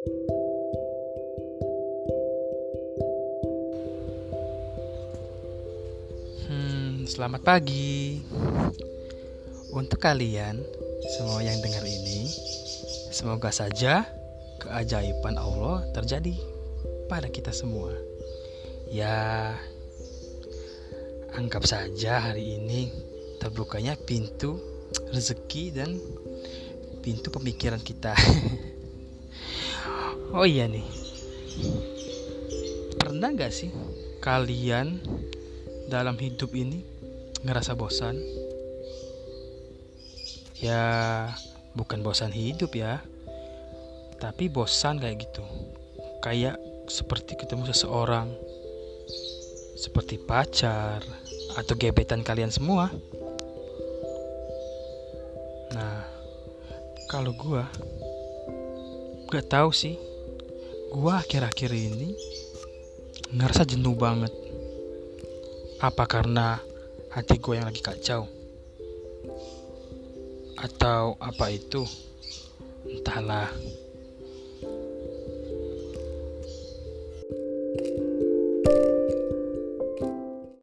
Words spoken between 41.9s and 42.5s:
bosan